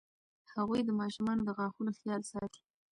هغوی 0.55 0.81
د 0.85 0.89
ماشومانو 1.01 1.41
د 1.45 1.49
غاښونو 1.57 1.91
خیال 1.99 2.21
ساتي. 2.31 2.61